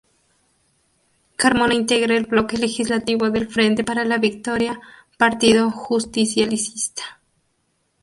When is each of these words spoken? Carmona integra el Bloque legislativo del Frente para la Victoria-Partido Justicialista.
Carmona 1.35 1.75
integra 1.75 2.17
el 2.17 2.25
Bloque 2.25 2.57
legislativo 2.57 3.29
del 3.29 3.47
Frente 3.47 3.83
para 3.83 4.03
la 4.03 4.17
Victoria-Partido 4.17 5.69
Justicialista. 5.69 7.21